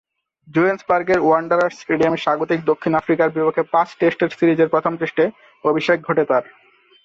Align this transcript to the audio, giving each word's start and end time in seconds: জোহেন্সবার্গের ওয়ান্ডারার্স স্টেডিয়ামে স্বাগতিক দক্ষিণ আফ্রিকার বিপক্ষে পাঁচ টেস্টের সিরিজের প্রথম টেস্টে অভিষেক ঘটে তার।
জোহেন্সবার্গের 0.47 1.19
ওয়ান্ডারার্স 1.23 1.75
স্টেডিয়ামে 1.81 2.17
স্বাগতিক 2.17 2.59
দক্ষিণ 2.65 2.93
আফ্রিকার 2.95 3.27
বিপক্ষে 3.29 3.63
পাঁচ 3.73 3.89
টেস্টের 3.99 4.29
সিরিজের 4.39 4.71
প্রথম 4.73 4.93
টেস্টে 4.97 5.25
অভিষেক 5.63 5.97
ঘটে 6.07 6.23
তার। 6.25 6.43